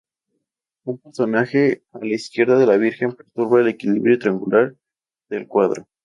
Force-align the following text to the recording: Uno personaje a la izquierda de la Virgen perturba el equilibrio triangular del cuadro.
Uno 0.83 0.97
personaje 0.97 1.83
a 1.91 1.99
la 1.99 2.07
izquierda 2.15 2.57
de 2.57 2.65
la 2.65 2.75
Virgen 2.77 3.13
perturba 3.13 3.59
el 3.61 3.67
equilibrio 3.67 4.17
triangular 4.17 4.75
del 5.29 5.47
cuadro. 5.47 5.85